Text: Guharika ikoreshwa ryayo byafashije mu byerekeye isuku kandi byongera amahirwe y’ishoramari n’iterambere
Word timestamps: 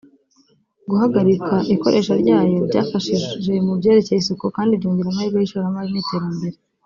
Guharika 0.89 1.55
ikoreshwa 1.73 2.13
ryayo 2.21 2.57
byafashije 2.67 3.51
mu 3.65 3.73
byerekeye 3.79 4.19
isuku 4.19 4.45
kandi 4.57 4.79
byongera 4.79 5.07
amahirwe 5.09 5.37
y’ishoramari 5.39 5.89
n’iterambere 5.91 6.57